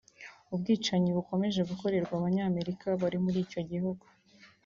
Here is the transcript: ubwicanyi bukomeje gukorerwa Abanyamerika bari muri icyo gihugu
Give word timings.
ubwicanyi 0.53 1.09
bukomeje 1.17 1.59
gukorerwa 1.69 2.13
Abanyamerika 2.19 2.85
bari 3.01 3.17
muri 3.25 3.37
icyo 3.45 3.61
gihugu 3.71 4.05